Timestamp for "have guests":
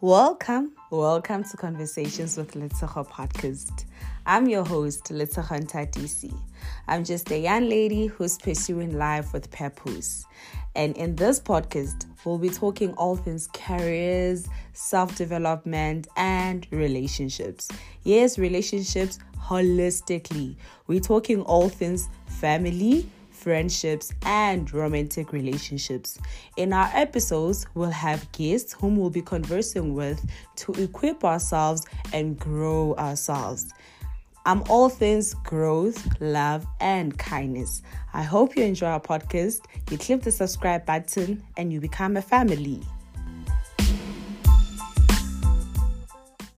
27.90-28.72